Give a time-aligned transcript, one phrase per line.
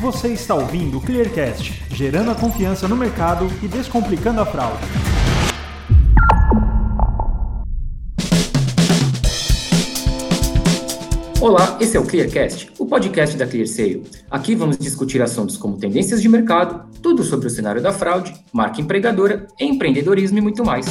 [0.00, 4.82] Você está ouvindo o Clearcast, gerando a confiança no mercado e descomplicando a fraude.
[11.38, 14.02] Olá, esse é o Clearcast, o podcast da ClearSale.
[14.30, 18.80] Aqui vamos discutir assuntos como tendências de mercado, tudo sobre o cenário da fraude, marca
[18.80, 20.86] empregadora, empreendedorismo e muito mais.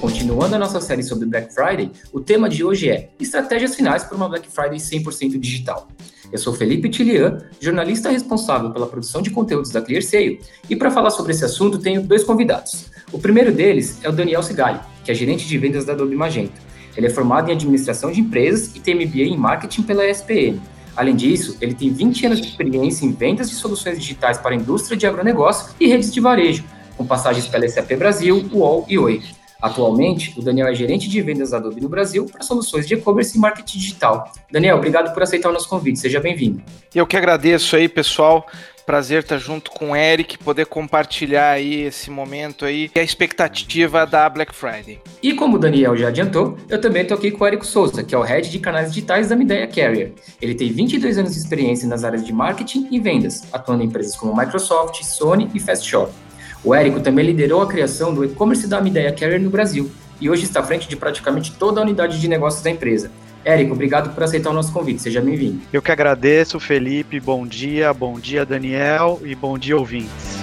[0.00, 4.16] Continuando a nossa série sobre Black Friday, o tema de hoje é Estratégias finais para
[4.16, 5.86] uma Black Friday 100% digital.
[6.34, 11.10] Eu sou Felipe Tilian, jornalista responsável pela produção de conteúdos da ClearSale, e para falar
[11.10, 12.86] sobre esse assunto tenho dois convidados.
[13.12, 16.60] O primeiro deles é o Daniel Sigali, que é gerente de vendas da Adobe Magento.
[16.96, 20.60] Ele é formado em administração de empresas e tem MBA em marketing pela ESPM.
[20.96, 24.56] Além disso, ele tem 20 anos de experiência em vendas de soluções digitais para a
[24.56, 26.64] indústria de agronegócio e redes de varejo,
[26.96, 29.22] com passagens pela SAP Brasil, UOL e Oi.
[29.64, 33.34] Atualmente, o Daniel é gerente de vendas da Adobe no Brasil para soluções de e-commerce
[33.34, 34.30] e marketing digital.
[34.52, 35.98] Daniel, obrigado por aceitar o nosso convite.
[36.00, 36.62] Seja bem-vindo.
[36.94, 38.46] Eu que agradeço aí, pessoal.
[38.84, 44.04] Prazer estar junto com o Eric, poder compartilhar aí esse momento aí e a expectativa
[44.04, 45.00] da Black Friday.
[45.22, 48.14] E como o Daniel já adiantou, eu também estou aqui com o Érico Souza, que
[48.14, 50.12] é o Head de canais digitais da Mideia Carrier.
[50.42, 54.14] Ele tem 22 anos de experiência nas áreas de marketing e vendas, atuando em empresas
[54.14, 56.12] como Microsoft, Sony e Fast Shop.
[56.64, 60.44] O Érico também liderou a criação do e-commerce da Mideia Carrier no Brasil e hoje
[60.44, 63.10] está à frente de praticamente toda a unidade de negócios da empresa.
[63.44, 65.02] Érico, obrigado por aceitar o nosso convite.
[65.02, 65.60] Seja bem-vindo.
[65.70, 67.20] Eu que agradeço, Felipe.
[67.20, 70.38] Bom dia, bom dia, Daniel, e bom dia, ouvintes.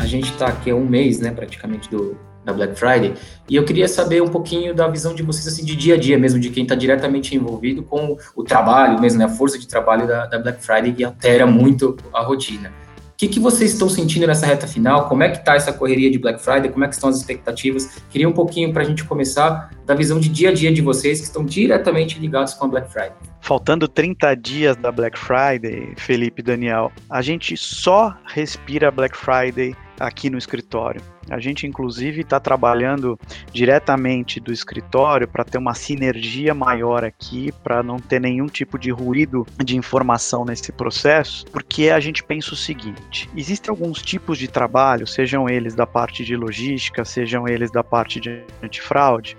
[0.00, 3.14] A gente está aqui há um mês, né, praticamente, do, da Black Friday,
[3.48, 6.18] e eu queria saber um pouquinho da visão de vocês, assim, de dia a dia
[6.18, 10.06] mesmo, de quem está diretamente envolvido com o trabalho mesmo, né, a força de trabalho
[10.06, 12.72] da, da Black Friday, que altera muito a rotina
[13.18, 15.08] que, que vocês estão sentindo nessa reta final?
[15.08, 16.70] Como é que está essa correria de Black Friday?
[16.70, 18.00] Como é que estão as expectativas?
[18.10, 21.18] Queria um pouquinho para a gente começar da visão de dia a dia de vocês
[21.18, 23.16] que estão diretamente ligados com a Black Friday.
[23.40, 29.74] Faltando 30 dias da Black Friday, Felipe e Daniel, a gente só respira Black Friday
[29.98, 31.02] aqui no escritório.
[31.30, 33.18] A gente, inclusive, está trabalhando
[33.52, 38.90] diretamente do escritório para ter uma sinergia maior aqui, para não ter nenhum tipo de
[38.90, 44.48] ruído de informação nesse processo, porque a gente pensa o seguinte: existem alguns tipos de
[44.48, 49.36] trabalho, sejam eles da parte de logística, sejam eles da parte de antifraude,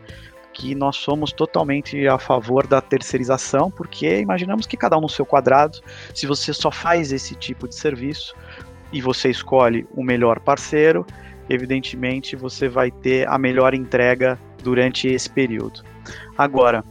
[0.54, 5.26] que nós somos totalmente a favor da terceirização, porque imaginamos que cada um no seu
[5.26, 5.80] quadrado,
[6.14, 8.36] se você só faz esse tipo de serviço
[8.92, 11.06] e você escolhe o melhor parceiro,
[11.50, 15.84] evidentemente você vai ter a melhor entrega durante esse período.
[16.38, 16.84] Agora,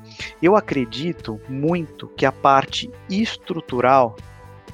[0.43, 4.17] eu acredito muito que a parte estrutural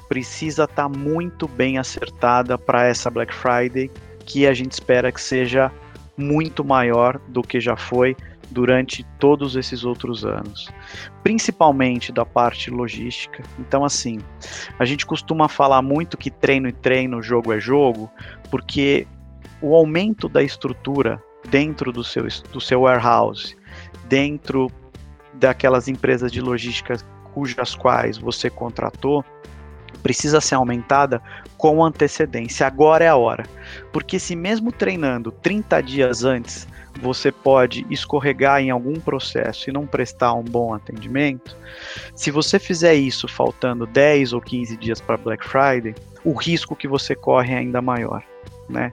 [0.07, 3.89] precisa estar tá muito bem acertada para essa Black Friday,
[4.25, 5.71] que a gente espera que seja
[6.17, 8.15] muito maior do que já foi
[8.51, 10.69] durante todos esses outros anos,
[11.23, 13.43] principalmente da parte logística.
[13.59, 14.19] Então, assim,
[14.77, 18.09] a gente costuma falar muito que treino e treino, jogo é jogo,
[18.49, 19.07] porque
[19.61, 23.55] o aumento da estrutura dentro do seu, do seu warehouse,
[24.07, 24.71] dentro
[25.33, 26.97] daquelas empresas de logística
[27.33, 29.23] cujas quais você contratou,
[30.01, 31.21] precisa ser aumentada
[31.57, 32.67] com antecedência.
[32.67, 33.43] Agora é a hora.
[33.91, 36.67] Porque se mesmo treinando 30 dias antes,
[37.01, 41.55] você pode escorregar em algum processo e não prestar um bom atendimento,
[42.13, 46.87] se você fizer isso faltando 10 ou 15 dias para Black Friday, o risco que
[46.87, 48.23] você corre é ainda maior.
[48.67, 48.91] Né?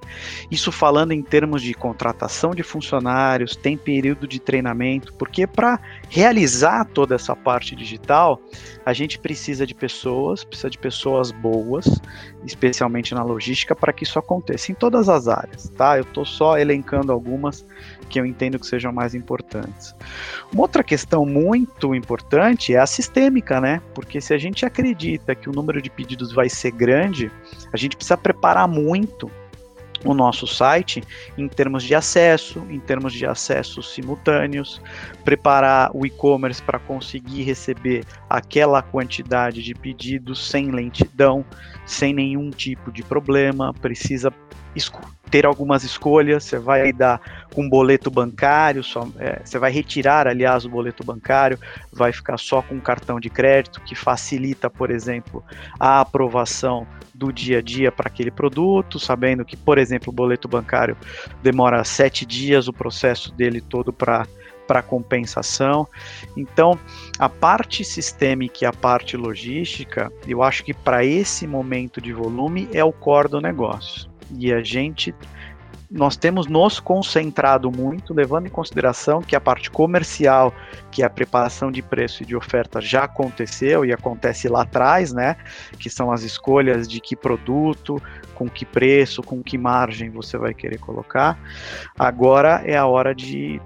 [0.50, 6.84] Isso falando em termos de contratação de funcionários, tem período de treinamento, porque para realizar
[6.84, 8.38] toda essa parte digital,
[8.84, 12.02] a gente precisa de pessoas, precisa de pessoas boas,
[12.44, 15.96] especialmente na logística, para que isso aconteça em todas as áreas, tá?
[15.96, 17.64] Eu estou só elencando algumas
[18.10, 19.94] que eu entendo que sejam mais importantes.
[20.52, 23.80] Uma outra questão muito importante é a sistêmica, né?
[23.94, 27.32] Porque se a gente acredita que o número de pedidos vai ser grande,
[27.72, 29.30] a gente precisa preparar muito
[30.04, 31.02] o nosso site
[31.36, 34.80] em termos de acesso, em termos de acessos simultâneos,
[35.24, 41.44] preparar o e-commerce para conseguir receber aquela quantidade de pedidos sem lentidão,
[41.86, 44.32] sem nenhum tipo de problema, precisa
[45.32, 47.18] ter algumas escolhas, você vai dar
[47.54, 51.58] com boleto bancário, só, é, você vai retirar, aliás, o boleto bancário,
[51.90, 55.42] vai ficar só com cartão de crédito, que facilita, por exemplo,
[55.80, 60.46] a aprovação do dia a dia para aquele produto, sabendo que, por exemplo, o boleto
[60.46, 60.98] bancário
[61.42, 64.26] demora sete dias o processo dele todo para
[64.64, 65.88] para compensação.
[66.36, 66.78] Então,
[67.18, 72.68] a parte sistêmica e a parte logística, eu acho que para esse momento de volume
[72.72, 74.11] é o core do negócio.
[74.38, 75.14] E a gente
[75.92, 80.52] nós temos nos concentrado muito, levando em consideração que a parte comercial,
[80.90, 85.12] que é a preparação de preço e de oferta, já aconteceu e acontece lá atrás,
[85.12, 85.36] né?
[85.78, 88.02] Que são as escolhas de que produto,
[88.34, 91.38] com que preço, com que margem você vai querer colocar.
[91.98, 93.60] Agora é a hora de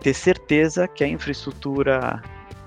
[0.00, 2.20] ter certeza que a infraestrutura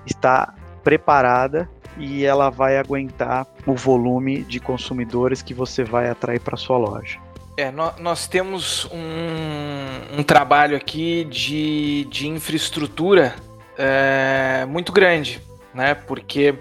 [0.06, 1.68] está preparada
[1.98, 7.23] e ela vai aguentar o volume de consumidores que você vai atrair para sua loja.
[7.56, 13.36] É, nós temos um, um trabalho aqui de, de infraestrutura
[13.78, 15.40] é, muito grande,
[15.72, 15.94] né?
[15.94, 16.52] Porque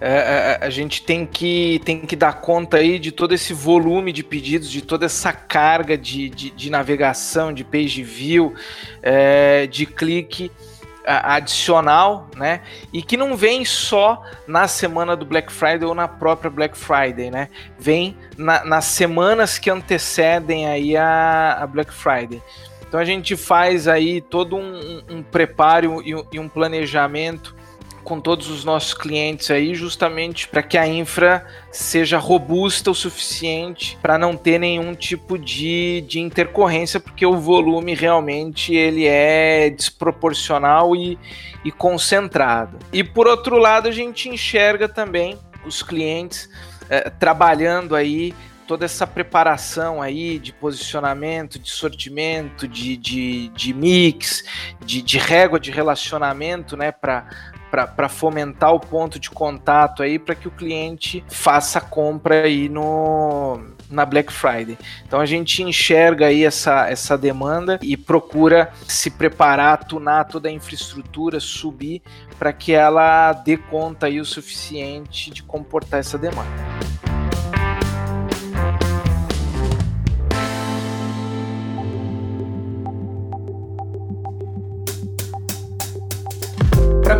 [0.00, 4.12] é, é, a gente tem que, tem que dar conta aí de todo esse volume
[4.12, 8.54] de pedidos, de toda essa carga de, de, de navegação, de page view,
[9.02, 10.52] é, de clique
[11.18, 12.60] adicional, né?
[12.92, 17.30] E que não vem só na semana do Black Friday ou na própria Black Friday,
[17.30, 17.48] né?
[17.78, 22.42] Vem na, nas semanas que antecedem aí a, a, Black Friday.
[22.86, 27.54] Então a gente faz aí todo um, um preparo e, e um planejamento
[28.10, 33.96] com todos os nossos clientes aí, justamente para que a infra seja robusta o suficiente
[34.02, 40.96] para não ter nenhum tipo de, de intercorrência, porque o volume realmente ele é desproporcional
[40.96, 41.16] e,
[41.64, 42.78] e concentrado.
[42.92, 46.50] E por outro lado, a gente enxerga também os clientes
[46.88, 48.34] é, trabalhando aí
[48.66, 54.42] toda essa preparação aí de posicionamento, de sortimento, de, de, de mix,
[54.84, 57.28] de, de régua de relacionamento, né, para
[57.70, 62.68] para fomentar o ponto de contato aí para que o cliente faça a compra aí
[62.68, 64.78] no na Black Friday.
[65.04, 70.52] Então a gente enxerga aí essa, essa demanda e procura se preparar, tunar toda a
[70.52, 72.00] infraestrutura, subir
[72.38, 76.48] para que ela dê conta aí o suficiente de comportar essa demanda.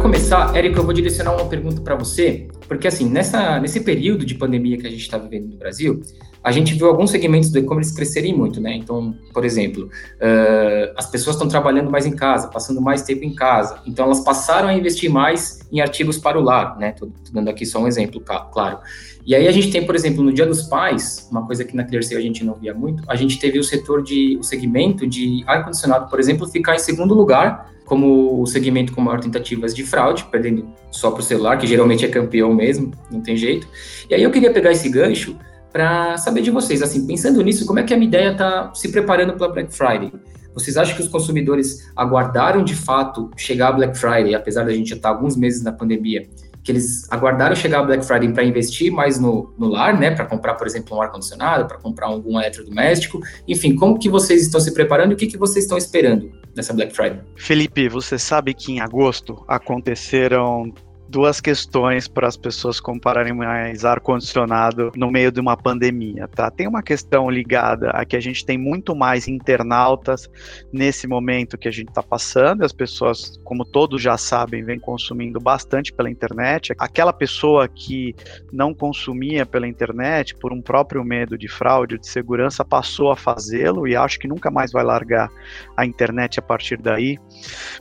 [0.01, 4.25] Para começar, Érico, eu vou direcionar uma pergunta para você, porque assim, nessa, nesse período
[4.25, 6.01] de pandemia que a gente está vivendo no Brasil,
[6.43, 8.75] a gente viu alguns segmentos do e-commerce crescerem muito, né?
[8.75, 13.35] Então, por exemplo, uh, as pessoas estão trabalhando mais em casa, passando mais tempo em
[13.35, 16.93] casa, então elas passaram a investir mais em artigos para o lar, né?
[16.93, 18.79] Tô dando aqui só um exemplo, claro.
[19.27, 21.85] E aí a gente tem, por exemplo, no Dia dos Pais, uma coisa que na
[21.85, 25.45] ClearSale a gente não via muito, a gente teve o setor de, o segmento de
[25.47, 30.25] ar-condicionado, por exemplo, ficar em segundo lugar como o segmento com maior tentativas de fraude,
[30.31, 33.67] perdendo só para o celular, que geralmente é campeão mesmo, não tem jeito.
[34.09, 35.37] E aí eu queria pegar esse gancho
[35.73, 38.93] para saber de vocês, assim, pensando nisso, como é que a minha ideia está se
[38.93, 40.13] preparando para Black Friday?
[40.55, 44.91] Vocês acham que os consumidores aguardaram de fato chegar a Black Friday, apesar da gente
[44.91, 46.29] já estar tá alguns meses na pandemia,
[46.63, 50.27] que eles aguardaram chegar a Black Friday para investir mais no, no lar, né, para
[50.27, 54.73] comprar, por exemplo, um ar-condicionado, para comprar algum eletrodoméstico, enfim, como que vocês estão se
[54.73, 57.21] preparando e o que, que vocês estão esperando nessa Black Friday?
[57.37, 60.73] Felipe, você sabe que em agosto aconteceram
[61.11, 66.51] duas questões para as pessoas compararem mais ar-condicionado no meio de uma pandemia, tá?
[66.51, 70.31] Tem uma questão ligada a que a gente tem muito mais internautas
[70.73, 75.41] nesse momento que a gente está passando, as pessoas, como todos já sabem, vêm consumindo
[75.41, 76.73] bastante pela internet.
[76.79, 78.15] Aquela pessoa que
[78.53, 83.89] não consumia pela internet por um próprio medo de fraude, de segurança, passou a fazê-lo
[83.89, 85.29] e acho que nunca mais vai largar
[85.77, 87.19] a internet a partir daí.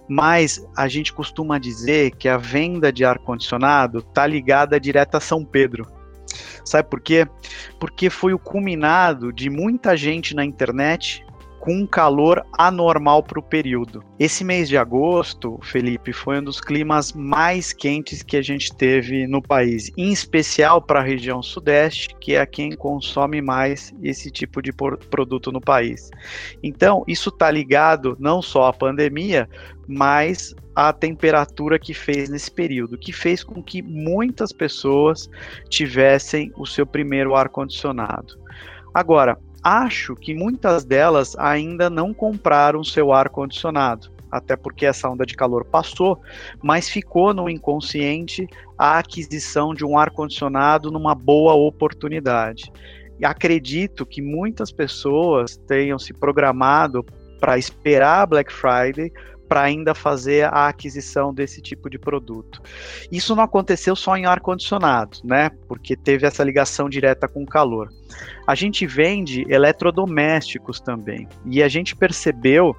[0.08, 5.20] Mas a gente costuma dizer que a venda de ar ar-condicionado está ligada direto a
[5.20, 5.86] São Pedro.
[6.66, 7.28] Sabe por quê?
[7.80, 11.26] Porque foi o culminado de muita gente na internet
[11.60, 14.02] com um calor anormal para o período.
[14.18, 19.28] Esse mês de agosto, Felipe, foi um dos climas mais quentes que a gente teve
[19.28, 24.62] no país, em especial para a região sudeste, que é quem consome mais esse tipo
[24.62, 26.10] de produto no país.
[26.64, 29.50] Então, isso está ligado não só à pandemia,
[29.86, 35.30] mas a temperatura que fez nesse período, que fez com que muitas pessoas
[35.68, 38.40] tivessem o seu primeiro ar condicionado.
[38.94, 45.26] Agora, acho que muitas delas ainda não compraram seu ar condicionado, até porque essa onda
[45.26, 46.22] de calor passou,
[46.64, 52.72] mas ficou no inconsciente a aquisição de um ar condicionado numa boa oportunidade.
[53.20, 57.06] E acredito que muitas pessoas tenham se programado
[57.38, 59.12] para esperar a Black Friday
[59.50, 62.62] para ainda fazer a aquisição desse tipo de produto.
[63.12, 65.50] Isso não aconteceu só em ar condicionado, né?
[65.68, 67.90] Porque teve essa ligação direta com o calor.
[68.46, 72.76] A gente vende eletrodomésticos também e a gente percebeu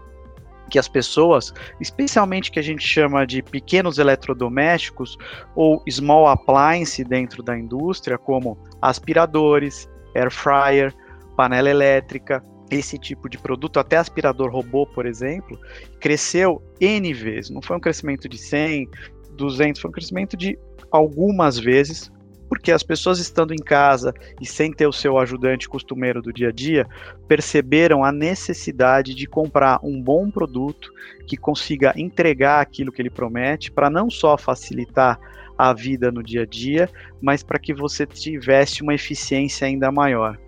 [0.70, 5.18] que as pessoas, especialmente que a gente chama de pequenos eletrodomésticos
[5.56, 10.94] ou small appliance dentro da indústria, como aspiradores, air fryer,
[11.36, 15.58] panela elétrica, esse tipo de produto, até aspirador robô, por exemplo,
[15.98, 17.50] cresceu N vezes.
[17.50, 18.88] Não foi um crescimento de 100,
[19.32, 20.58] 200, foi um crescimento de
[20.90, 22.10] algumas vezes,
[22.48, 26.48] porque as pessoas estando em casa e sem ter o seu ajudante costumeiro do dia
[26.48, 26.86] a dia,
[27.28, 30.92] perceberam a necessidade de comprar um bom produto
[31.26, 35.18] que consiga entregar aquilo que ele promete, para não só facilitar
[35.60, 36.88] a vida no dia a dia,
[37.20, 40.38] mas para que você tivesse uma eficiência ainda maior.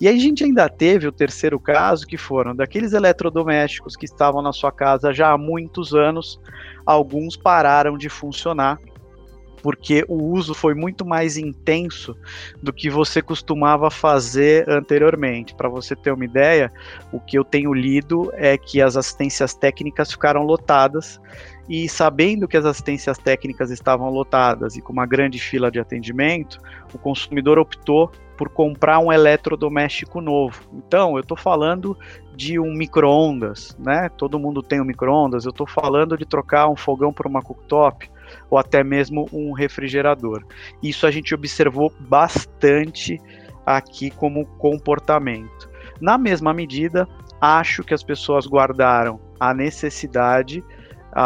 [0.00, 4.52] E a gente ainda teve o terceiro caso, que foram daqueles eletrodomésticos que estavam na
[4.52, 6.40] sua casa já há muitos anos,
[6.86, 8.78] alguns pararam de funcionar
[9.62, 12.16] porque o uso foi muito mais intenso
[12.62, 15.54] do que você costumava fazer anteriormente.
[15.54, 16.72] Para você ter uma ideia,
[17.12, 21.20] o que eu tenho lido é que as assistências técnicas ficaram lotadas
[21.70, 26.58] e sabendo que as assistências técnicas estavam lotadas e com uma grande fila de atendimento,
[26.92, 30.60] o consumidor optou por comprar um eletrodoméstico novo.
[30.72, 31.96] Então, eu estou falando
[32.34, 34.08] de um micro-ondas, né?
[34.16, 35.44] Todo mundo tem um micro-ondas.
[35.44, 38.10] Eu estou falando de trocar um fogão por uma cooktop
[38.50, 40.44] ou até mesmo um refrigerador.
[40.82, 43.20] Isso a gente observou bastante
[43.64, 45.70] aqui como comportamento.
[46.00, 47.06] Na mesma medida,
[47.40, 50.64] acho que as pessoas guardaram a necessidade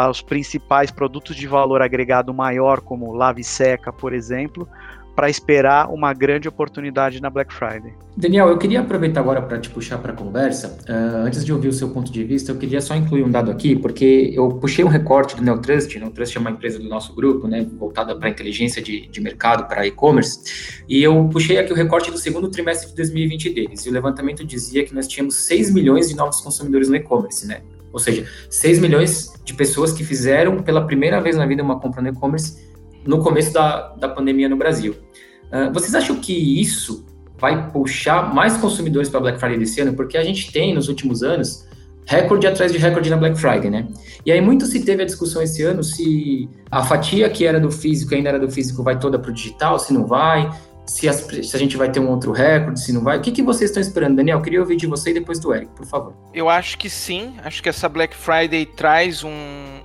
[0.09, 4.67] os principais produtos de valor agregado maior, como lave seca, por exemplo,
[5.15, 7.93] para esperar uma grande oportunidade na Black Friday.
[8.17, 10.77] Daniel, eu queria aproveitar agora para te puxar para a conversa.
[10.89, 13.49] Uh, antes de ouvir o seu ponto de vista, eu queria só incluir um dado
[13.49, 15.97] aqui, porque eu puxei um recorte do Neotrust.
[15.97, 19.87] Neotrust é uma empresa do nosso grupo, né, voltada para inteligência de, de mercado, para
[19.87, 20.83] e-commerce.
[20.87, 23.85] E eu puxei aqui o recorte do segundo trimestre de 2020 deles.
[23.85, 27.61] E o levantamento dizia que nós tínhamos 6 milhões de novos consumidores no e-commerce, né?
[27.95, 32.01] Ou seja, 6 milhões de pessoas que fizeram pela primeira vez na vida uma compra
[32.01, 32.61] no e-commerce
[33.07, 34.97] no começo da, da pandemia no Brasil.
[35.45, 37.05] Uh, vocês acham que isso
[37.37, 39.93] vai puxar mais consumidores para Black Friday desse ano?
[39.93, 41.65] Porque a gente tem, nos últimos anos,
[42.05, 43.87] recorde atrás de recorde na Black Friday, né?
[44.25, 47.71] E aí muito se teve a discussão esse ano se a fatia que era do
[47.71, 50.51] físico ainda era do físico vai toda para o digital, se não vai,
[50.85, 53.17] se, as, se, a gente vai ter um outro recorde, se não vai.
[53.17, 54.41] O que, que vocês estão esperando, Daniel?
[54.41, 56.13] queria ouvir de você e depois do Eric, por favor.
[56.33, 57.35] Eu acho que sim.
[57.43, 59.31] Acho que essa Black Friday traz um,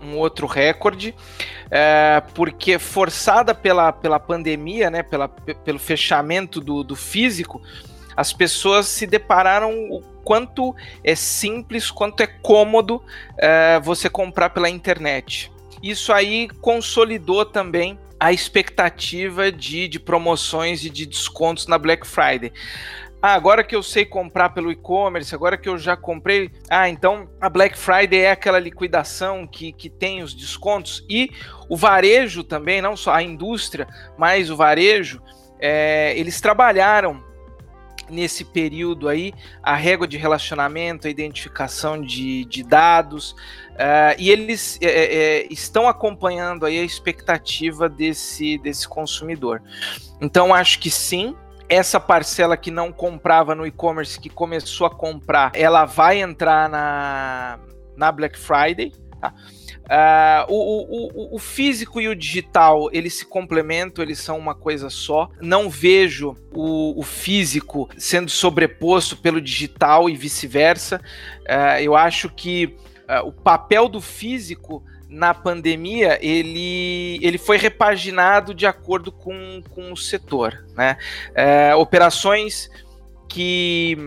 [0.03, 1.15] um outro recorde,
[1.71, 7.63] é, porque forçada pela, pela pandemia, né, pela, pelo fechamento do, do físico,
[8.17, 13.03] as pessoas se depararam o quanto é simples, quanto é cômodo
[13.39, 15.51] é, você comprar pela internet.
[15.83, 22.53] Isso aí consolidou também a expectativa de, de promoções e de descontos na Black Friday.
[23.23, 26.51] Ah, agora que eu sei comprar pelo e-commerce, agora que eu já comprei.
[26.71, 31.05] Ah, então a Black Friday é aquela liquidação que, que tem os descontos.
[31.09, 31.31] E
[31.69, 33.87] o varejo também, não só a indústria,
[34.19, 35.23] mas o varejo,
[35.59, 37.30] é, eles trabalharam
[38.11, 43.33] nesse período aí a régua de relacionamento, a identificação de, de dados,
[43.73, 49.63] uh, e eles é, é, estão acompanhando aí a expectativa desse, desse consumidor.
[50.21, 51.35] Então, acho que sim,
[51.69, 57.61] essa parcela que não comprava no e-commerce, que começou a comprar, ela vai entrar na,
[57.97, 58.93] na Black Friday.
[59.21, 59.35] Tá?
[59.91, 64.89] Uh, o, o, o, físico e o digital, eles se complementam, eles são uma coisa
[64.89, 65.29] só.
[65.41, 71.01] Não vejo o, o físico sendo sobreposto pelo digital e vice-versa.
[71.41, 72.77] Uh, eu acho que
[73.09, 79.93] uh, o papel do físico na pandemia ele, ele foi repaginado de acordo com, com
[79.93, 80.65] o setor.
[80.77, 80.97] Né?
[81.77, 82.71] operações
[83.29, 83.99] que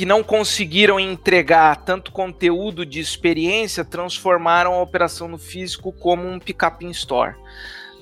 [0.00, 6.38] que não conseguiram entregar tanto conteúdo de experiência transformaram a operação no físico como um
[6.38, 7.34] pick-up in store.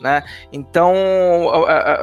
[0.01, 0.23] Né?
[0.53, 0.95] Então,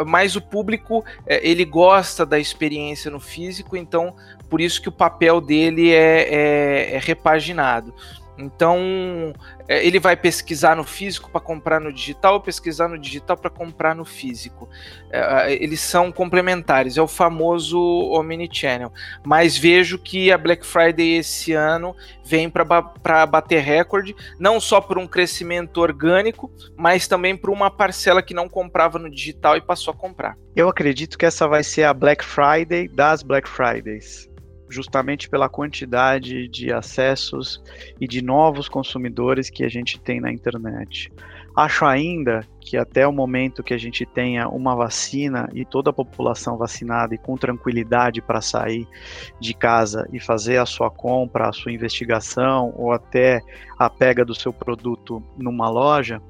[0.06, 4.14] mais o público é, ele gosta da experiência no físico, então
[4.50, 7.94] por isso que o papel dele é, é, é repaginado.
[8.38, 9.34] Então,
[9.68, 13.50] é, ele vai pesquisar no físico para comprar no digital, ou pesquisar no digital para
[13.50, 14.70] comprar no físico.
[15.10, 18.92] É, eles são complementares, é o famoso omnichannel.
[19.24, 24.98] Mas vejo que a Black Friday esse ano vem para bater recorde, não só por
[24.98, 29.94] um crescimento orgânico, mas também por uma parcela que não comprava no digital e passou
[29.94, 30.38] a comprar.
[30.56, 34.30] Eu acredito que essa vai ser a Black Friday das Black Fridays
[34.75, 37.63] justamente pela quantidade de acessos
[38.00, 41.12] e de novos consumidores que a gente tem na internet.
[41.55, 45.94] Acho ainda que até o momento que a gente tenha uma vacina e toda a
[45.94, 48.86] população vacinada e com tranquilidade para sair
[49.39, 53.41] de casa e fazer a sua compra, a sua investigação ou até
[53.79, 56.22] a pega do seu produto numa loja,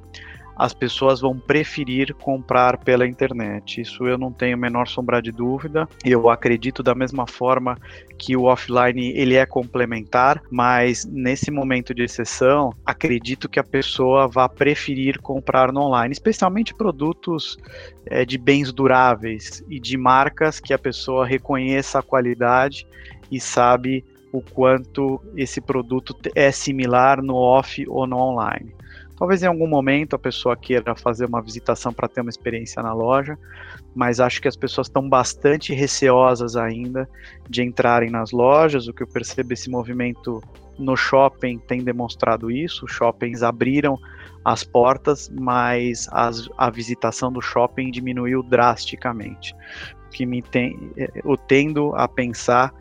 [0.55, 3.81] as pessoas vão preferir comprar pela internet.
[3.81, 5.87] Isso eu não tenho a menor sombra de dúvida.
[6.03, 7.77] Eu acredito da mesma forma
[8.17, 14.27] que o offline ele é complementar, mas nesse momento de exceção, acredito que a pessoa
[14.27, 17.57] vá preferir comprar no online, especialmente produtos
[18.05, 22.87] é, de bens duráveis e de marcas que a pessoa reconheça a qualidade
[23.31, 28.73] e sabe o quanto esse produto é similar no off ou no online.
[29.17, 32.93] Talvez em algum momento a pessoa queira fazer uma visitação para ter uma experiência na
[32.93, 33.37] loja,
[33.95, 37.09] mas acho que as pessoas estão bastante receosas ainda
[37.49, 38.87] de entrarem nas lojas.
[38.87, 40.43] O que eu percebo esse movimento
[40.77, 42.85] no shopping tem demonstrado isso.
[42.85, 43.97] Os shoppings abriram
[44.43, 49.55] as portas, mas as, a visitação do shopping diminuiu drasticamente.
[50.11, 52.73] Que me tem, eu tendo a pensar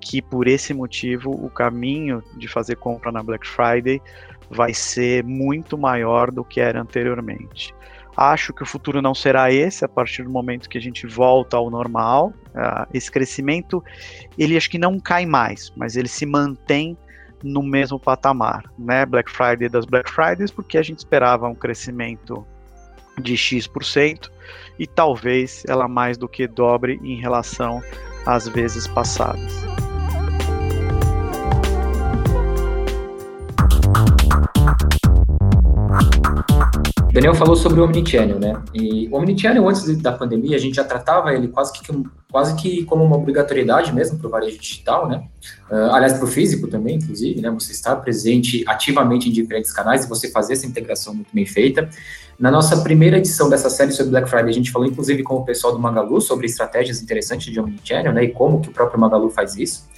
[0.00, 4.00] que por esse motivo o caminho de fazer compra na Black Friday
[4.50, 7.74] vai ser muito maior do que era anteriormente.
[8.16, 11.56] Acho que o futuro não será esse a partir do momento que a gente volta
[11.56, 12.34] ao normal.
[12.48, 13.82] Uh, esse crescimento,
[14.36, 16.98] ele acho que não cai mais, mas ele se mantém
[17.42, 19.06] no mesmo patamar, né?
[19.06, 22.44] Black Friday das Black Fridays, porque a gente esperava um crescimento
[23.22, 24.30] de X%
[24.78, 27.82] e talvez ela mais do que dobre em relação
[28.26, 29.79] às vezes passadas.
[37.12, 38.62] Daniel falou sobre o Omnichannel, né?
[38.72, 41.80] E o Omnichannel, antes da pandemia, a gente já tratava ele quase que,
[42.30, 45.24] quase que como uma obrigatoriedade mesmo para o varejo digital, né?
[45.68, 47.50] Uh, aliás, para o físico também, inclusive, né?
[47.50, 51.90] Você estar presente ativamente em diferentes canais e você fazer essa integração muito bem feita.
[52.38, 55.44] Na nossa primeira edição dessa série sobre Black Friday, a gente falou inclusive com o
[55.44, 58.24] pessoal do Magalu sobre estratégias interessantes de Omnichannel, né?
[58.24, 59.88] E como que o próprio Magalu faz isso.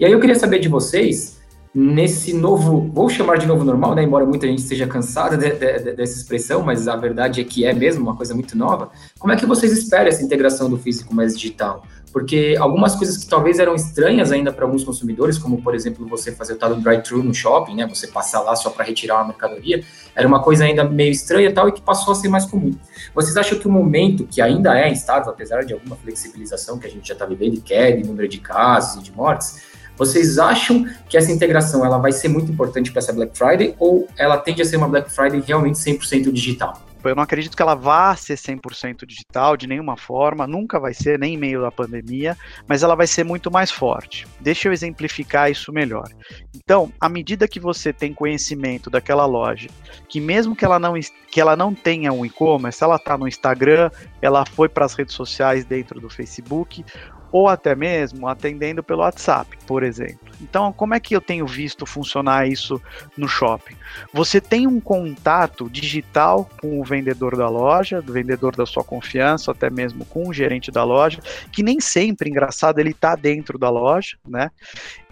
[0.00, 1.41] E aí eu queria saber de vocês
[1.74, 4.02] nesse novo, vou chamar de novo normal, né?
[4.02, 7.72] Embora muita gente esteja cansada de, de, dessa expressão, mas a verdade é que é
[7.72, 8.90] mesmo uma coisa muito nova.
[9.18, 11.82] Como é que vocês esperam essa integração do físico mais digital?
[12.12, 16.30] Porque algumas coisas que talvez eram estranhas ainda para alguns consumidores, como por exemplo você
[16.30, 17.86] fazer o tal do drive-thru no shopping, né?
[17.86, 19.82] Você passar lá só para retirar uma mercadoria,
[20.14, 22.72] era uma coisa ainda meio estranha tal e que passou a ser mais comum.
[23.14, 26.90] Vocês acham que o momento que ainda é instável, apesar de alguma flexibilização que a
[26.90, 31.16] gente já está vivendo, e queda número de casos e de mortes, vocês acham que
[31.16, 34.64] essa integração ela vai ser muito importante para essa Black Friday ou ela tende a
[34.64, 36.82] ser uma Black Friday realmente 100% digital?
[37.08, 41.18] Eu não acredito que ela vá ser 100% digital de nenhuma forma, nunca vai ser,
[41.18, 44.26] nem em meio da pandemia, mas ela vai ser muito mais forte.
[44.40, 46.08] Deixa eu exemplificar isso melhor.
[46.54, 49.68] Então, à medida que você tem conhecimento daquela loja,
[50.08, 50.94] que mesmo que ela não,
[51.30, 55.14] que ela não tenha um e-commerce, ela está no Instagram, ela foi para as redes
[55.14, 56.84] sociais dentro do Facebook,
[57.32, 60.30] ou até mesmo atendendo pelo WhatsApp, por exemplo.
[60.40, 62.80] Então, como é que eu tenho visto funcionar isso
[63.16, 63.74] no shopping?
[64.12, 69.50] Você tem um contato digital com o vendedor da loja, do vendedor da sua confiança,
[69.50, 73.70] até mesmo com o gerente da loja, que nem sempre, engraçado, ele está dentro da
[73.70, 74.50] loja, né?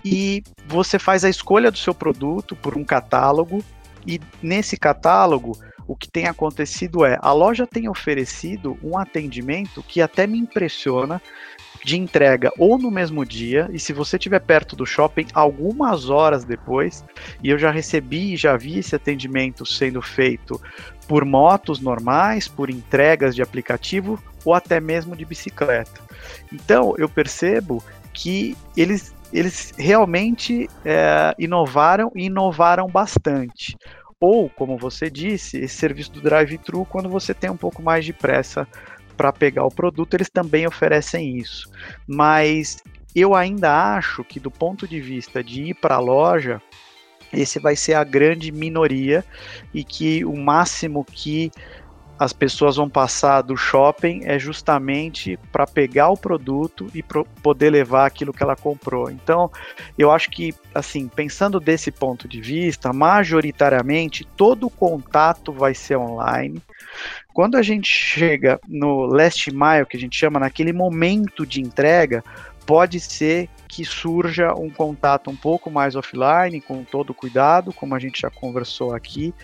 [0.04, 3.64] E você faz a escolha do seu produto por um catálogo,
[4.06, 10.00] e nesse catálogo o que tem acontecido é a loja tem oferecido um atendimento que
[10.00, 11.20] até me impressiona
[11.84, 16.44] de entrega ou no mesmo dia, e se você estiver perto do shopping, algumas horas
[16.44, 17.04] depois,
[17.42, 20.60] e eu já recebi e já vi esse atendimento sendo feito
[21.08, 26.00] por motos normais, por entregas de aplicativo ou até mesmo de bicicleta.
[26.52, 33.76] Então eu percebo que eles, eles realmente é, inovaram e inovaram bastante.
[34.20, 38.12] Ou, como você disse, esse serviço do drive-thru quando você tem um pouco mais de
[38.12, 38.68] pressa
[39.20, 41.70] para pegar o produto, eles também oferecem isso.
[42.06, 42.82] Mas
[43.14, 46.58] eu ainda acho que, do ponto de vista de ir para a loja,
[47.30, 49.22] esse vai ser a grande minoria
[49.74, 51.52] e que o máximo que
[52.18, 57.02] as pessoas vão passar do shopping é justamente para pegar o produto e
[57.42, 59.10] poder levar aquilo que ela comprou.
[59.10, 59.50] Então,
[59.98, 65.96] eu acho que, assim, pensando desse ponto de vista, majoritariamente todo o contato vai ser
[65.96, 66.62] online.
[67.32, 72.24] Quando a gente chega no last mile, que a gente chama naquele momento de entrega,
[72.66, 77.98] pode ser que surja um contato um pouco mais offline, com todo cuidado, como a
[77.98, 79.34] gente já conversou aqui,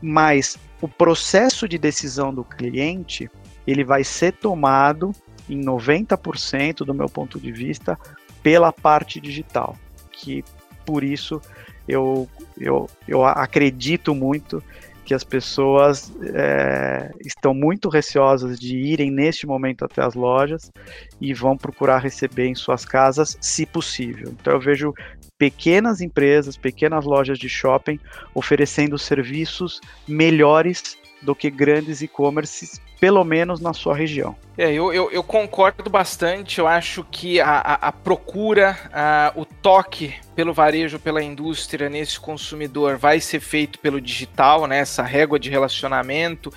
[0.00, 3.30] mas o processo de decisão do cliente
[3.66, 5.12] ele vai ser tomado
[5.48, 7.98] em 90% do meu ponto de vista
[8.42, 9.76] pela parte digital,
[10.12, 10.44] que
[10.84, 11.40] por isso
[11.88, 14.62] eu, eu, eu acredito muito
[15.04, 20.72] que as pessoas é, estão muito receosas de irem neste momento até as lojas
[21.20, 24.34] e vão procurar receber em suas casas, se possível.
[24.40, 24.94] Então eu vejo
[25.38, 28.00] pequenas empresas, pequenas lojas de shopping
[28.34, 34.36] oferecendo serviços melhores do que grandes e-commerces, pelo menos na sua região.
[34.56, 36.60] É, eu, eu, eu concordo bastante.
[36.60, 42.20] Eu acho que a, a, a procura, a, o toque pelo varejo, pela indústria nesse
[42.20, 44.78] consumidor vai ser feito pelo digital, né?
[44.78, 46.52] Essa régua de relacionamento,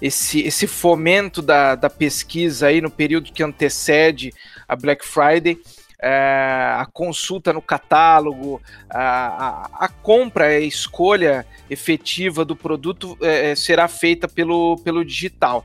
[0.00, 4.32] esse, esse fomento da, da pesquisa aí no período que antecede
[4.68, 5.58] a Black Friday
[6.02, 13.54] a consulta no catálogo, a, a, a, compra, a escolha efetiva do produto é, é,
[13.54, 15.64] será feita pelo, pelo digital.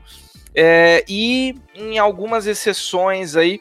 [0.54, 3.60] É, e em algumas exceções aí,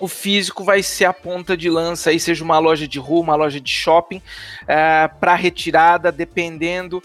[0.00, 3.36] o físico vai ser a ponta de lança aí, seja uma loja de rua, uma
[3.36, 4.20] loja de shopping,
[4.66, 7.02] é, para retirada, dependendo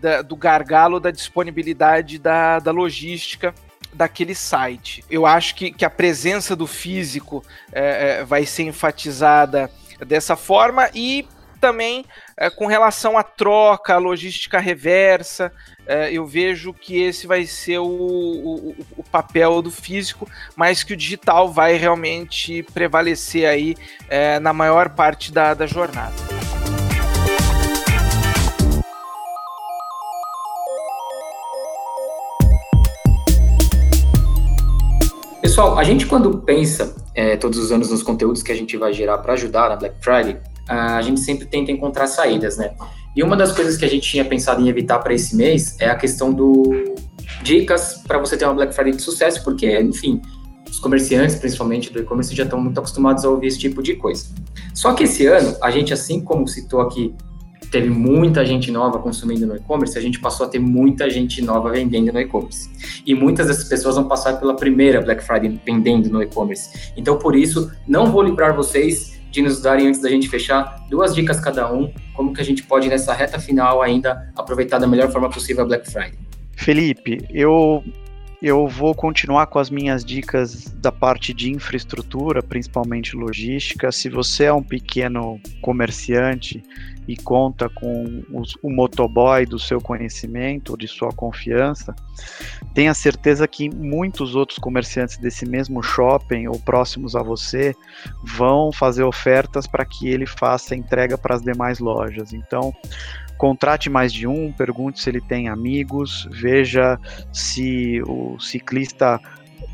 [0.00, 3.54] da, do gargalo da disponibilidade da, da logística
[3.94, 5.04] daquele site.
[5.08, 9.70] Eu acho que, que a presença do físico é, é, vai ser enfatizada
[10.04, 11.26] dessa forma e
[11.60, 12.04] também
[12.36, 15.50] é, com relação à troca, à logística reversa,
[15.86, 20.92] é, eu vejo que esse vai ser o, o, o, papel do físico, mas que
[20.92, 23.76] o digital vai realmente prevalecer aí
[24.10, 26.43] é, na maior parte da, da jornada.
[35.54, 38.92] Pessoal, a gente quando pensa é, todos os anos nos conteúdos que a gente vai
[38.92, 40.36] gerar para ajudar na Black Friday,
[40.66, 42.74] a gente sempre tenta encontrar saídas, né?
[43.14, 45.88] E uma das coisas que a gente tinha pensado em evitar para esse mês é
[45.88, 46.96] a questão do
[47.44, 50.20] dicas para você ter uma Black Friday de sucesso, porque, enfim,
[50.68, 54.26] os comerciantes, principalmente do e-commerce, já estão muito acostumados a ouvir esse tipo de coisa.
[54.74, 57.14] Só que esse ano, a gente, assim como citou aqui
[57.74, 61.72] teve muita gente nova consumindo no e-commerce, a gente passou a ter muita gente nova
[61.72, 62.70] vendendo no e-commerce.
[63.04, 66.92] E muitas dessas pessoas vão passar pela primeira Black Friday vendendo no e-commerce.
[66.96, 71.16] Então, por isso, não vou livrar vocês de nos darem, antes da gente fechar, duas
[71.16, 75.10] dicas cada um, como que a gente pode, nessa reta final ainda, aproveitar da melhor
[75.10, 76.14] forma possível a Black Friday.
[76.52, 77.82] Felipe, eu
[78.46, 83.90] eu vou continuar com as minhas dicas da parte de infraestrutura, principalmente logística.
[83.90, 86.62] Se você é um pequeno comerciante
[87.08, 91.96] e conta com os, o motoboy do seu conhecimento, de sua confiança,
[92.74, 97.74] tenha certeza que muitos outros comerciantes desse mesmo shopping ou próximos a você
[98.22, 102.34] vão fazer ofertas para que ele faça entrega para as demais lojas.
[102.34, 102.74] Então,
[103.38, 106.98] contrate mais de um, pergunte se ele tem amigos, veja
[107.32, 109.20] se o ciclista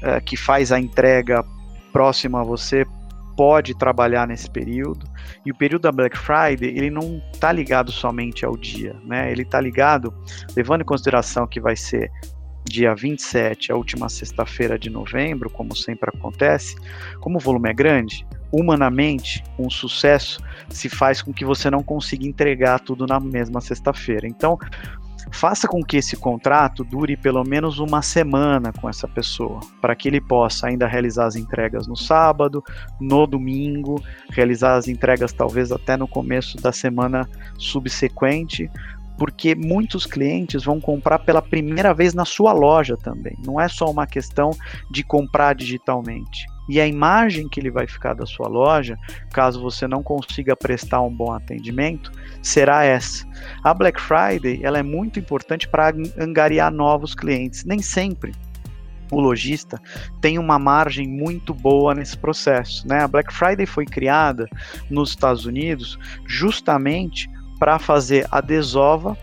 [0.03, 1.45] é, que faz a entrega
[1.93, 2.87] próximo a você
[3.37, 5.07] pode trabalhar nesse período.
[5.45, 9.31] E o período da Black Friday, ele não está ligado somente ao dia, né?
[9.33, 10.13] Ele está ligado,
[10.55, 12.11] levando em consideração que vai ser
[12.65, 16.77] dia 27, a última sexta-feira de novembro, como sempre acontece,
[17.21, 22.27] como o volume é grande, humanamente, um sucesso se faz com que você não consiga
[22.27, 24.27] entregar tudo na mesma sexta-feira.
[24.27, 24.59] Então,
[25.33, 30.09] faça com que esse contrato dure pelo menos uma semana com essa pessoa, para que
[30.09, 32.63] ele possa ainda realizar as entregas no sábado,
[33.01, 38.71] no domingo, realizar as entregas talvez até no começo da semana subsequente,
[39.19, 43.37] porque muitos clientes vão comprar pela primeira vez na sua loja também.
[43.45, 44.51] Não é só uma questão
[44.91, 48.97] de comprar digitalmente e a imagem que ele vai ficar da sua loja,
[49.33, 53.27] caso você não consiga prestar um bom atendimento, será essa.
[53.65, 57.65] A Black Friday ela é muito importante para angariar novos clientes.
[57.65, 58.33] Nem sempre
[59.11, 59.83] o lojista
[60.21, 62.87] tem uma margem muito boa nesse processo.
[62.87, 63.03] Né?
[63.03, 64.49] A Black Friday foi criada
[64.89, 67.29] nos Estados Unidos justamente
[67.59, 69.19] para fazer a desova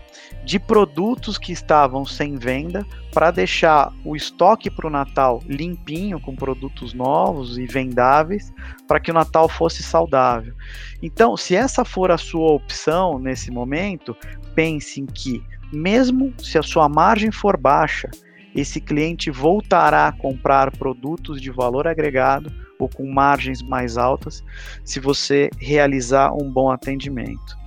[0.48, 6.34] de produtos que estavam sem venda para deixar o estoque para o Natal limpinho, com
[6.34, 8.50] produtos novos e vendáveis,
[8.86, 10.54] para que o Natal fosse saudável.
[11.02, 14.16] Então, se essa for a sua opção nesse momento,
[14.54, 18.08] pense em que, mesmo se a sua margem for baixa,
[18.56, 24.42] esse cliente voltará a comprar produtos de valor agregado ou com margens mais altas
[24.82, 27.58] se você realizar um bom atendimento.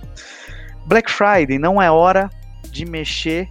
[0.84, 2.28] Black Friday não é hora
[2.72, 3.48] de mexer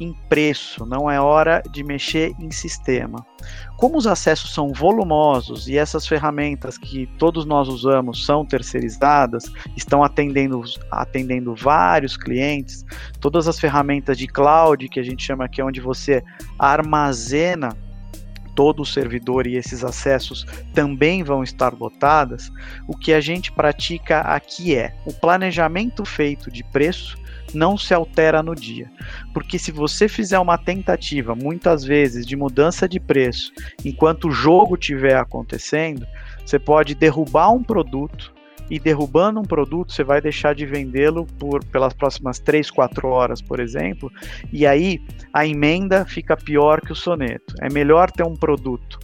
[0.00, 3.26] em preço, não é hora de mexer em sistema.
[3.76, 10.04] Como os acessos são volumosos e essas ferramentas que todos nós usamos são terceirizadas, estão
[10.04, 12.84] atendendo, atendendo vários clientes,
[13.20, 16.22] todas as ferramentas de cloud, que a gente chama é onde você
[16.56, 17.76] armazena
[18.54, 22.50] todo o servidor e esses acessos também vão estar lotadas,
[22.88, 27.16] o que a gente pratica aqui é o planejamento feito de preço
[27.54, 28.90] não se altera no dia.
[29.32, 33.52] Porque se você fizer uma tentativa, muitas vezes, de mudança de preço,
[33.84, 36.06] enquanto o jogo estiver acontecendo,
[36.44, 38.32] você pode derrubar um produto
[38.70, 43.40] e derrubando um produto, você vai deixar de vendê-lo por pelas próximas 3, 4 horas,
[43.40, 44.12] por exemplo,
[44.52, 45.00] e aí
[45.32, 47.54] a emenda fica pior que o soneto.
[47.60, 48.98] É melhor ter um produto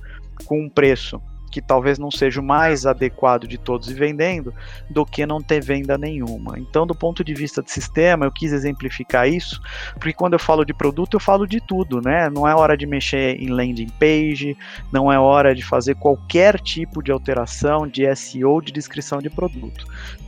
[0.45, 1.21] com um preço
[1.55, 4.53] que talvez não seja o mais adequado de todos e vendendo,
[4.91, 6.59] do que não ter venda nenhuma.
[6.59, 9.63] Então, do ponto de vista de sistema, eu quis exemplificar isso,
[9.93, 12.29] porque quando eu falo de produto, eu falo de tudo, né?
[12.29, 14.59] Não é hora de mexer em landing page,
[14.91, 19.87] não é hora de fazer qualquer tipo de alteração de SEO de descrição de produto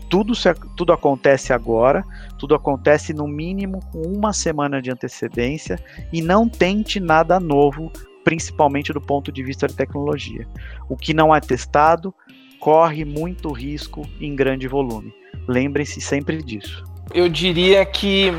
[0.09, 0.35] tudo,
[0.77, 2.05] tudo acontece agora,
[2.39, 5.81] tudo acontece no mínimo com uma semana de antecedência
[6.13, 7.91] e não tente nada novo
[8.27, 10.49] principalmente do ponto de vista de tecnologia.
[10.89, 12.13] O que não é testado
[12.59, 15.15] corre muito risco em grande volume.
[15.47, 16.83] Lembrem-se sempre disso.
[17.15, 18.33] Eu diria que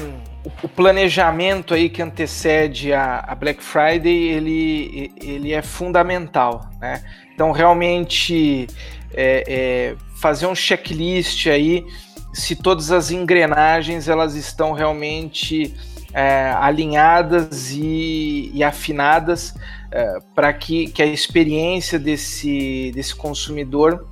[0.61, 7.01] o planejamento aí que antecede a, Black Friday ele, ele é fundamental, né?
[7.33, 8.67] Então realmente
[9.13, 11.85] é, é, fazer um checklist aí
[12.37, 15.73] se todas as engrenagens elas estão realmente
[16.13, 19.55] é, alinhadas e, e afinadas
[19.91, 24.07] é, para que, que a experiência desse, desse consumidor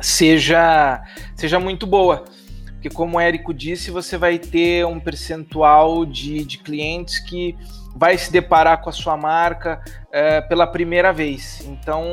[0.00, 1.00] seja,
[1.36, 2.24] seja muito boa.
[2.72, 7.56] Porque, como o Érico disse, você vai ter um percentual de, de clientes que
[7.96, 9.80] vai se deparar com a sua marca
[10.12, 11.64] é, pela primeira vez.
[11.66, 12.04] Então,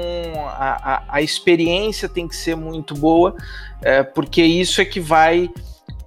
[0.48, 3.36] a, a, a, experiência tem que ser muito boa,
[3.82, 5.50] é, porque isso é que vai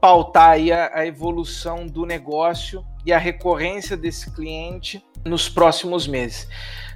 [0.01, 6.49] pautar aí a, a evolução do negócio e a recorrência desse cliente nos próximos meses.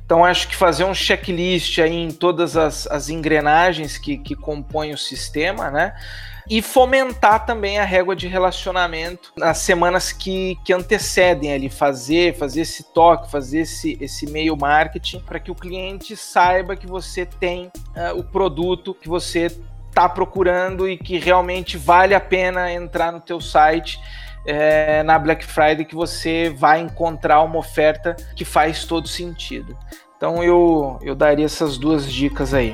[0.02, 4.92] Então, acho que fazer um checklist aí em todas as, as engrenagens que, que compõem
[4.92, 5.94] o sistema, né?
[6.50, 12.62] E fomentar também a régua de relacionamento nas semanas que, que antecedem ali, fazer, fazer
[12.62, 17.70] esse toque, fazer esse, esse meio marketing para que o cliente saiba que você tem
[17.94, 19.46] uh, o produto que você
[19.88, 24.00] está procurando e que realmente vale a pena entrar no teu site
[24.44, 29.78] é, na Black Friday que você vai encontrar uma oferta que faz todo sentido.
[30.16, 32.72] Então eu, eu daria essas duas dicas aí.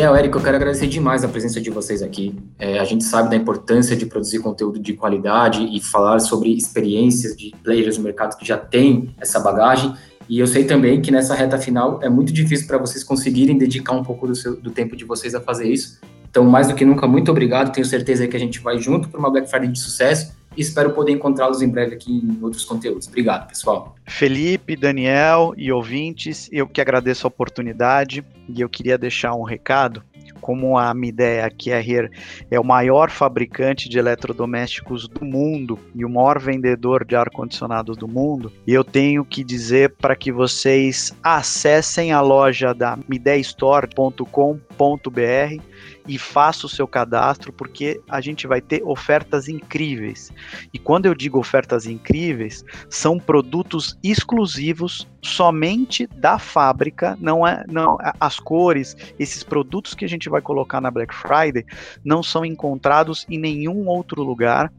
[0.00, 2.34] Daniel, Érico, eu quero agradecer demais a presença de vocês aqui.
[2.58, 7.36] É, a gente sabe da importância de produzir conteúdo de qualidade e falar sobre experiências
[7.36, 9.94] de players no mercado que já têm essa bagagem.
[10.26, 13.92] E eu sei também que nessa reta final é muito difícil para vocês conseguirem dedicar
[13.92, 16.00] um pouco do, seu, do tempo de vocês a fazer isso.
[16.30, 17.72] Então, mais do que nunca, muito obrigado.
[17.72, 20.90] Tenho certeza que a gente vai junto para uma Black Friday de sucesso e espero
[20.90, 23.08] poder encontrá-los em breve aqui em outros conteúdos.
[23.08, 23.96] Obrigado, pessoal.
[24.06, 30.02] Felipe, Daniel e ouvintes, eu que agradeço a oportunidade e eu queria deixar um recado
[30.40, 32.10] como a Midea Carrier
[32.50, 38.08] é o maior fabricante de eletrodomésticos do mundo e o maior vendedor de ar-condicionados do
[38.08, 45.62] mundo, eu tenho que dizer para que vocês acessem a loja da mideastore.com.br
[46.10, 50.32] e faça o seu cadastro, porque a gente vai ter ofertas incríveis.
[50.74, 57.96] E quando eu digo ofertas incríveis, são produtos exclusivos somente da fábrica, não é, não
[58.18, 61.64] as cores, esses produtos que a gente vai colocar na Black Friday
[62.04, 64.72] não são encontrados em nenhum outro lugar.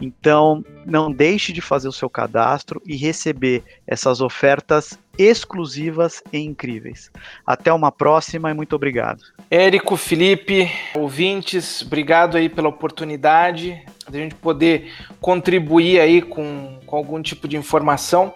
[0.00, 7.10] Então, não deixe de fazer o seu cadastro e receber essas ofertas exclusivas e incríveis.
[7.46, 9.22] Até uma próxima e muito obrigado.
[9.50, 16.96] Érico, Felipe, ouvintes, obrigado aí pela oportunidade de a gente poder contribuir aí com, com
[16.96, 18.34] algum tipo de informação.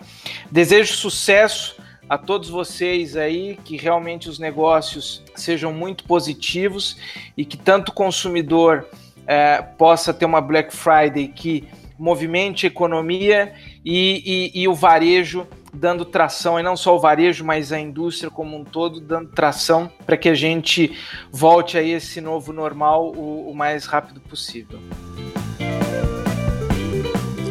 [0.50, 1.76] Desejo sucesso
[2.08, 6.96] a todos vocês aí, que realmente os negócios sejam muito positivos
[7.36, 8.86] e que tanto o consumidor
[9.26, 11.66] é, possa ter uma Black Friday que
[11.98, 13.52] movimente economia
[13.84, 18.30] e, e, e o varejo dando tração, e não só o varejo, mas a indústria
[18.30, 20.96] como um todo, dando tração para que a gente
[21.32, 24.78] volte a esse novo normal o, o mais rápido possível.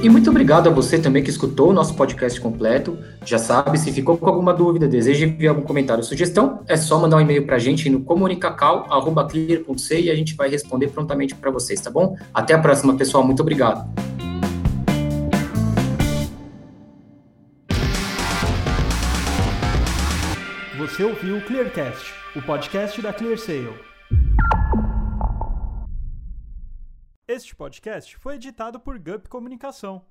[0.01, 2.97] E muito obrigado a você também que escutou o nosso podcast completo.
[3.23, 6.99] Já sabe, se ficou com alguma dúvida, deseja enviar algum comentário ou sugestão, é só
[6.99, 11.49] mandar um e-mail para a gente no comunicacal.clear.c e a gente vai responder prontamente para
[11.49, 12.17] vocês, tá bom?
[12.33, 13.23] Até a próxima, pessoal.
[13.23, 14.12] Muito obrigado.
[20.93, 23.83] Você ouviu o Clearcast, o podcast da ClearSale.
[27.27, 30.05] Este podcast foi editado por Gup Comunicação.